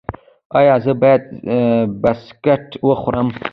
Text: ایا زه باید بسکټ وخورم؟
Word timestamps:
ایا 0.57 0.75
زه 0.83 0.93
باید 1.01 1.23
بسکټ 2.01 2.65
وخورم؟ 2.87 3.27